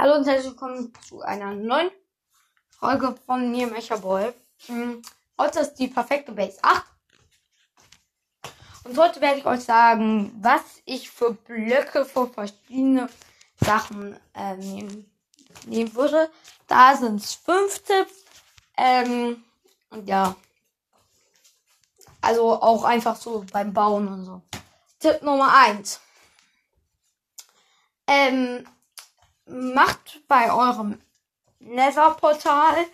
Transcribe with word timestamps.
Hallo 0.00 0.14
und 0.14 0.28
herzlich 0.28 0.52
willkommen 0.52 0.92
zu 1.08 1.22
einer 1.22 1.52
neuen 1.52 1.90
Folge 2.68 3.16
von 3.26 3.50
mir, 3.50 3.66
Mechaboy. 3.66 4.32
Hm, 4.66 5.02
Heute 5.36 5.58
ist 5.58 5.74
die 5.74 5.88
perfekte 5.88 6.30
Base 6.30 6.56
8. 6.62 6.84
Und 8.84 8.96
heute 8.96 9.20
werde 9.20 9.40
ich 9.40 9.44
euch 9.44 9.64
sagen, 9.64 10.32
was 10.40 10.62
ich 10.84 11.10
für 11.10 11.32
Blöcke 11.32 12.04
für 12.04 12.28
verschiedene 12.28 13.08
Sachen 13.56 14.16
äh, 14.34 14.54
nehmen, 14.54 15.10
nehmen 15.66 15.92
würde. 15.96 16.30
Da 16.68 16.94
sind 16.94 17.16
es 17.20 17.34
fünf 17.34 17.80
Tipps. 17.82 18.24
Ähm, 18.76 19.42
und 19.90 20.08
ja. 20.08 20.36
Also 22.20 22.52
auch 22.52 22.84
einfach 22.84 23.16
so 23.16 23.44
beim 23.52 23.72
Bauen 23.72 24.06
und 24.06 24.24
so. 24.24 24.42
Tipp 25.00 25.22
Nummer 25.22 25.52
1. 25.52 26.00
Ähm, 28.06 28.64
macht 29.48 30.20
bei 30.28 30.52
eurem 30.52 31.00
Nether-Portal, 31.60 32.86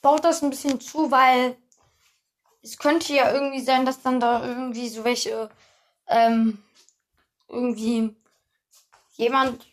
baut 0.00 0.24
das 0.24 0.42
ein 0.42 0.50
bisschen 0.50 0.80
zu, 0.80 1.10
weil 1.10 1.56
es 2.62 2.78
könnte 2.78 3.12
ja 3.12 3.32
irgendwie 3.32 3.60
sein, 3.60 3.84
dass 3.84 4.02
dann 4.02 4.20
da 4.20 4.44
irgendwie 4.44 4.88
so 4.88 5.04
welche, 5.04 5.50
ähm, 6.08 6.62
irgendwie 7.48 8.14
jemand, 9.16 9.66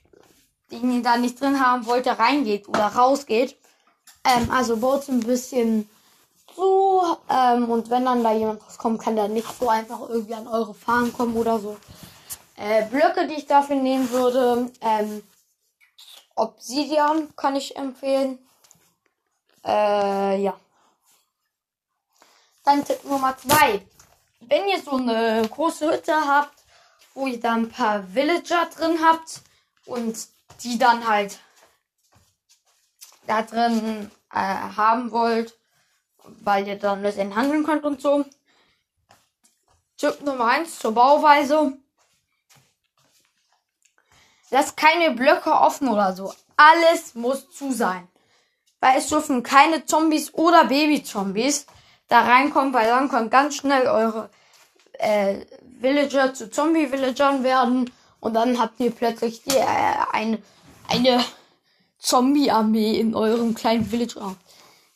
den 0.71 0.91
ihr 0.93 1.03
da 1.03 1.17
nicht 1.17 1.39
drin 1.39 1.59
haben 1.59 1.85
wollte, 1.85 2.17
reingeht 2.17 2.67
oder 2.67 2.87
rausgeht. 2.87 3.57
Ähm, 4.23 4.49
also 4.51 4.77
baut 4.77 5.07
ein 5.07 5.21
bisschen 5.21 5.89
zu, 6.55 7.01
ähm, 7.29 7.69
und 7.69 7.89
wenn 7.89 8.05
dann 8.05 8.23
da 8.23 8.33
jemand 8.33 8.61
rauskommt, 8.63 9.01
kann 9.01 9.15
der 9.15 9.27
nicht 9.27 9.47
so 9.59 9.69
einfach 9.69 10.01
irgendwie 10.09 10.33
an 10.33 10.47
eure 10.47 10.73
Farm 10.73 11.13
kommen 11.13 11.35
oder 11.35 11.59
so. 11.59 11.77
Äh, 12.55 12.85
Blöcke, 12.87 13.27
die 13.27 13.35
ich 13.35 13.45
dafür 13.45 13.77
nehmen 13.77 14.09
würde, 14.11 14.69
ähm, 14.81 15.23
Obsidian 16.39 17.35
kann 17.35 17.55
ich 17.55 17.75
empfehlen. 17.75 18.39
Äh, 19.65 20.41
ja. 20.41 20.59
Dann 22.63 22.85
Tipp 22.85 23.03
Nummer 23.03 23.37
zwei. 23.37 23.85
Wenn 24.41 24.67
ihr 24.69 24.81
so 24.81 24.91
eine 24.91 25.47
große 25.49 25.91
Hütte 25.91 26.15
habt, 26.15 26.63
wo 27.13 27.27
ihr 27.27 27.39
da 27.39 27.55
ein 27.55 27.69
paar 27.69 28.13
Villager 28.13 28.65
drin 28.67 28.99
habt 29.03 29.41
und 29.85 30.27
die 30.63 30.77
dann 30.77 31.07
halt 31.07 31.39
da 33.27 33.41
drin 33.41 34.09
äh, 34.31 34.37
haben 34.37 35.11
wollt, 35.11 35.57
weil 36.23 36.67
ihr 36.67 36.79
dann 36.79 37.01
mit 37.01 37.17
denen 37.17 37.35
handeln 37.35 37.65
könnt 37.65 37.83
und 37.83 38.01
so. 38.01 38.25
Tipp 39.97 40.21
Nummer 40.21 40.45
eins 40.45 40.79
zur 40.79 40.93
Bauweise. 40.93 41.77
Lasst 44.51 44.77
keine 44.77 45.11
Blöcke 45.11 45.51
offen 45.51 45.87
oder 45.87 46.13
so. 46.13 46.33
Alles 46.57 47.15
muss 47.15 47.49
zu 47.49 47.71
sein. 47.71 48.07
Weil 48.79 48.97
es 48.97 49.07
dürfen 49.07 49.43
keine 49.43 49.85
Zombies 49.85 50.33
oder 50.33 50.65
Baby-Zombies 50.65 51.65
da 52.07 52.21
reinkommen, 52.21 52.73
weil 52.73 52.87
dann 52.87 53.09
können 53.09 53.29
ganz 53.29 53.55
schnell 53.55 53.87
eure 53.87 54.29
äh, 54.93 55.45
Villager 55.79 56.33
zu 56.33 56.49
Zombie-Villagern 56.49 57.43
werden. 57.43 57.91
Und 58.19 58.33
dann 58.33 58.59
habt 58.59 58.79
ihr 58.79 58.91
plötzlich 58.91 59.43
die, 59.43 59.55
äh, 59.55 59.65
eine, 60.11 60.41
eine 60.87 61.23
Zombie-Armee 61.99 62.99
in 62.99 63.15
eurem 63.15 63.53
kleinen 63.53 63.91
Villager. 63.91 64.35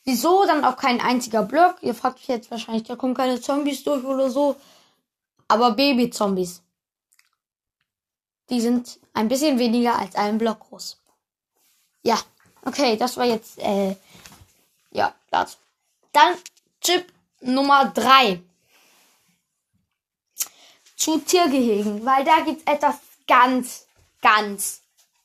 Wieso 0.04 0.44
dann 0.44 0.64
auch 0.64 0.76
kein 0.76 1.00
einziger 1.00 1.42
Block? 1.42 1.76
Ihr 1.80 1.94
fragt 1.94 2.18
euch 2.18 2.28
jetzt 2.28 2.50
wahrscheinlich, 2.50 2.84
da 2.84 2.96
kommen 2.96 3.14
keine 3.14 3.40
Zombies 3.40 3.84
durch 3.84 4.04
oder 4.04 4.28
so. 4.28 4.56
Aber 5.48 5.72
Baby-Zombies. 5.72 6.62
Die 8.50 8.60
sind 8.60 8.98
ein 9.14 9.28
bisschen 9.28 9.58
weniger 9.58 9.98
als 9.98 10.14
ein 10.16 10.38
Block 10.38 10.60
groß. 10.60 11.00
Ja, 12.02 12.18
okay, 12.64 12.96
das 12.96 13.16
war 13.16 13.24
jetzt, 13.24 13.58
äh, 13.58 13.96
ja, 14.90 15.14
das. 15.30 15.58
Dann 16.12 16.34
Tipp 16.80 17.12
Nummer 17.40 17.86
drei 17.86 18.40
Zu 20.96 21.18
Tiergehegen, 21.18 22.04
weil 22.04 22.24
da 22.24 22.40
gibt's 22.40 22.62
etwas 22.66 22.96
ganz, 23.26 23.86
ganz 24.22 24.80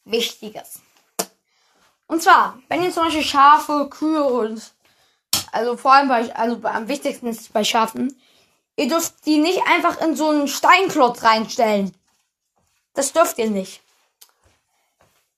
Wichtiges. 0.05 0.81
Und 2.07 2.23
zwar, 2.23 2.59
wenn 2.67 2.83
ihr 2.83 2.91
zum 2.91 3.03
Beispiel 3.03 3.23
Schafe, 3.23 3.87
Kühe 3.89 4.23
und, 4.23 4.73
also 5.51 5.77
vor 5.77 5.93
allem 5.93 6.07
bei, 6.07 6.35
also 6.35 6.59
am 6.63 6.87
wichtigsten 6.87 7.27
ist 7.27 7.41
es 7.41 7.49
bei 7.49 7.63
Schafen, 7.63 8.19
ihr 8.77 8.87
dürft 8.87 9.25
die 9.25 9.37
nicht 9.37 9.61
einfach 9.67 10.01
in 10.01 10.15
so 10.15 10.29
einen 10.29 10.47
Steinklotz 10.47 11.23
reinstellen. 11.23 11.93
Das 12.99 13.13
dürft 13.13 13.37
ihr 13.37 13.49
nicht. 13.49 13.81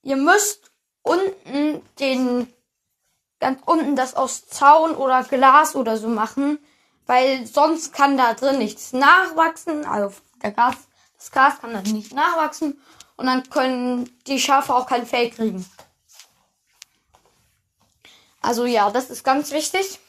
Ihr 0.01 0.15
müsst 0.15 0.71
unten 1.03 1.87
den, 1.99 2.51
ganz 3.39 3.61
unten 3.67 3.95
das 3.95 4.15
aus 4.15 4.47
Zaun 4.47 4.95
oder 4.95 5.23
Glas 5.23 5.75
oder 5.75 5.95
so 5.97 6.07
machen, 6.07 6.57
weil 7.05 7.45
sonst 7.45 7.93
kann 7.93 8.17
da 8.17 8.33
drin 8.33 8.57
nichts 8.57 8.93
nachwachsen. 8.93 9.85
Also 9.85 10.11
der 10.41 10.53
Gras, 10.53 10.73
das 11.15 11.29
Gras 11.29 11.59
kann 11.61 11.73
dann 11.73 11.83
nicht 11.83 12.15
nachwachsen 12.15 12.81
und 13.15 13.27
dann 13.27 13.47
können 13.47 14.09
die 14.25 14.39
Schafe 14.39 14.73
auch 14.73 14.87
kein 14.87 15.05
Fell 15.05 15.29
kriegen. 15.29 15.63
Also 18.41 18.65
ja, 18.65 18.89
das 18.89 19.11
ist 19.11 19.23
ganz 19.23 19.51
wichtig. 19.51 19.99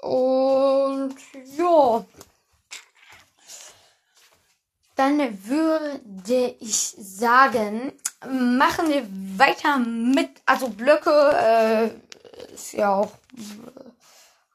Und 0.00 1.14
ja. 1.56 2.04
Dann 4.98 5.46
würde 5.46 6.56
ich 6.58 6.76
sagen, 6.98 7.92
machen 8.28 8.88
wir 8.88 9.06
weiter 9.38 9.78
mit, 9.78 10.28
also 10.44 10.70
Blöcke, 10.70 11.12
äh, 11.40 12.52
ist 12.52 12.72
ja 12.72 12.96
auch 12.96 13.12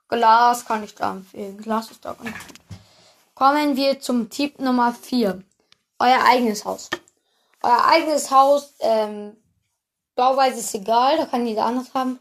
Glas, 0.09 0.65
kann 0.65 0.83
ich 0.83 0.95
da 0.95 1.13
empfehlen. 1.13 1.57
Glas 1.59 1.91
ist 1.91 2.03
da 2.03 2.11
ganz 2.11 2.29
gut. 2.29 2.55
Kommen 3.35 3.77
wir 3.77 4.01
zum 4.01 4.29
Tipp 4.29 4.59
Nummer 4.59 4.93
4. 4.93 5.41
Euer 5.99 6.19
eigenes 6.25 6.65
Haus. 6.65 6.89
Euer 7.61 7.85
eigenes 7.85 8.29
Haus, 8.29 8.73
ähm, 8.81 9.37
Bauweise 10.13 10.59
ist 10.59 10.75
egal, 10.75 11.15
da 11.15 11.25
kann 11.25 11.47
jeder 11.47 11.67
anders 11.67 11.93
haben. 11.93 12.19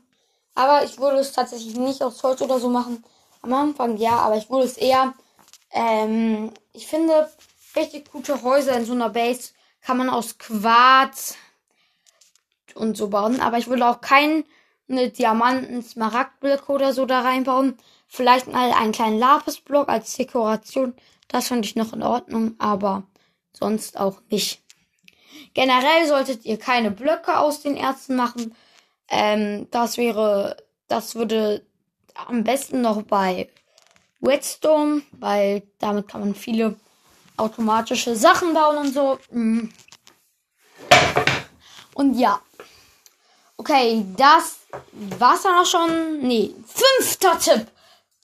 Aber 0.54 0.84
ich 0.84 0.96
würde 0.96 1.18
es 1.18 1.32
tatsächlich 1.32 1.74
nicht 1.74 2.00
aus 2.04 2.22
Holz 2.22 2.40
oder 2.40 2.60
so 2.60 2.68
machen. 2.68 3.02
Am 3.42 3.52
Anfang 3.52 3.96
ja, 3.96 4.12
aber 4.12 4.36
ich 4.36 4.48
würde 4.48 4.66
es 4.66 4.76
eher, 4.76 5.12
ähm, 5.72 6.52
ich 6.72 6.86
finde, 6.86 7.28
richtig 7.76 8.10
gute 8.10 8.42
Häuser 8.42 8.76
in 8.76 8.84
so 8.84 8.92
einer 8.92 9.10
Base 9.10 9.52
kann 9.80 9.98
man 9.98 10.08
aus 10.08 10.38
Quarz 10.38 11.36
und 12.74 12.96
so 12.96 13.08
bauen. 13.08 13.40
Aber 13.40 13.58
ich 13.58 13.66
würde 13.66 13.86
auch 13.86 14.00
keine 14.00 14.44
Diamanten, 14.88 15.82
Smaragdblöcke 15.82 16.72
oder 16.72 16.92
so 16.92 17.06
da 17.06 17.20
reinbauen. 17.20 17.76
Vielleicht 18.06 18.46
mal 18.46 18.72
einen 18.72 18.92
kleinen 18.92 19.18
Lapisblock 19.18 19.88
als 19.88 20.16
Dekoration. 20.16 20.94
Das 21.28 21.48
fand 21.48 21.64
ich 21.64 21.76
noch 21.76 21.92
in 21.92 22.02
Ordnung, 22.02 22.54
aber 22.58 23.04
sonst 23.52 23.98
auch 23.98 24.20
nicht. 24.28 24.62
Generell 25.54 26.06
solltet 26.06 26.44
ihr 26.44 26.58
keine 26.58 26.90
Blöcke 26.90 27.38
aus 27.38 27.62
den 27.62 27.76
Ärzten 27.76 28.16
machen. 28.16 28.54
Ähm, 29.08 29.68
das 29.70 29.96
wäre, 29.96 30.56
das 30.88 31.14
würde 31.14 31.64
am 32.14 32.44
besten 32.44 32.82
noch 32.82 33.02
bei 33.02 33.48
Redstone, 34.22 35.02
weil 35.12 35.62
damit 35.78 36.08
kann 36.08 36.20
man 36.20 36.34
viele 36.34 36.76
automatische 37.42 38.14
Sachen 38.16 38.54
bauen 38.54 38.78
und 38.78 38.94
so. 38.94 39.18
Mhm. 39.30 39.72
Und 41.94 42.18
ja. 42.18 42.40
Okay, 43.56 44.06
das 44.16 44.60
war's 44.92 45.42
dann 45.42 45.58
auch 45.58 45.66
schon. 45.66 46.20
Nee, 46.20 46.54
fünfter 46.66 47.38
Tipp. 47.38 47.66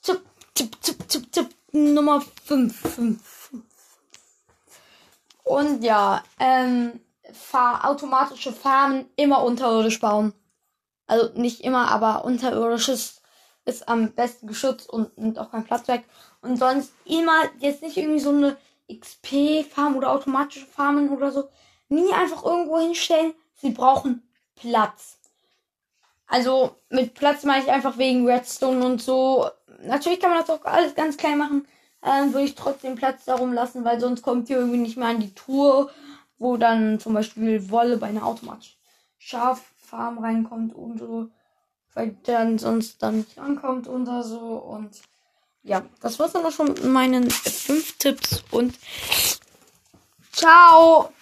Tipp, 0.03 0.23
Tipp, 0.55 0.81
Tipp, 0.81 1.09
Tipp, 1.09 1.33
Tipp 1.33 1.49
Nummer 1.73 2.23
5. 2.45 3.21
Und 5.45 5.83
ja, 5.83 6.23
ähm, 6.39 7.01
fahr 7.33 7.89
automatische 7.89 8.53
Farmen 8.53 9.07
immer 9.17 9.43
unterirdisch 9.43 10.01
bauen. 10.01 10.33
Also 11.07 11.31
nicht 11.35 11.63
immer, 11.63 11.91
aber 11.91 12.25
unterirdisches 12.25 13.23
ist 13.65 13.89
am 13.89 14.13
besten 14.13 14.47
geschützt 14.47 14.89
und 14.89 15.17
nimmt 15.19 15.39
auch 15.39 15.51
keinen 15.51 15.65
Platz 15.65 15.89
weg. 15.89 16.05
Und 16.41 16.59
sonst 16.59 16.93
immer 17.05 17.43
jetzt 17.59 17.83
nicht 17.83 17.97
irgendwie 17.97 18.21
so 18.21 18.31
eine 18.31 18.57
XP-Farm 18.89 19.97
oder 19.97 20.11
automatische 20.11 20.67
Farmen 20.67 21.11
oder 21.11 21.31
so. 21.31 21.49
Nie 21.89 22.13
einfach 22.13 22.45
irgendwo 22.45 22.79
hinstellen. 22.79 23.35
Sie 23.55 23.71
brauchen 23.71 24.23
Platz. 24.57 25.19
Also 26.27 26.77
mit 26.91 27.15
Platz 27.15 27.45
meine 27.45 27.65
ich 27.65 27.71
einfach 27.71 27.97
wegen 27.99 28.29
Redstone 28.29 28.85
und 28.85 29.01
so. 29.01 29.49
Natürlich 29.83 30.21
kann 30.21 30.31
man 30.31 30.41
das 30.41 30.51
auch 30.51 30.65
alles 30.65 30.95
ganz 30.95 31.17
klein 31.17 31.39
machen. 31.39 31.67
Ähm, 32.03 32.33
würde 32.33 32.47
ich 32.47 32.55
trotzdem 32.55 32.95
Platz 32.95 33.25
darum 33.25 33.53
lassen, 33.53 33.85
weil 33.85 33.99
sonst 33.99 34.23
kommt 34.23 34.49
ihr 34.51 34.59
irgendwie 34.59 34.79
nicht 34.79 34.97
mehr 34.97 35.09
an 35.09 35.21
die 35.21 35.35
Tour, 35.35 35.91
wo 36.39 36.57
dann 36.57 37.01
zum 37.01 37.15
Beispiel 37.15 37.71
Wolle 37.71 37.97
bei 37.97 38.09
einer 38.09 38.27
automatischen 38.27 38.79
Schaffarm 39.17 40.19
reinkommt 40.19 40.75
und 40.75 40.99
so. 40.99 41.31
Weil 41.95 42.17
dann 42.25 42.59
sonst 42.59 43.03
dann 43.03 43.19
nicht 43.19 43.39
ankommt 43.39 43.89
und 43.89 44.07
so. 44.07 44.39
Und 44.39 45.01
ja, 45.69 45.85
das 46.01 46.19
war's 46.19 46.33
dann 46.33 46.45
auch 46.45 46.53
schon 46.53 46.69
mit 46.69 46.85
meinen 46.85 47.31
fünf 47.31 47.99
Tipps 47.99 48.43
und 48.51 48.75
ciao! 50.33 51.13